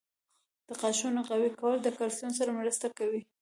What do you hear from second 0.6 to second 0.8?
•د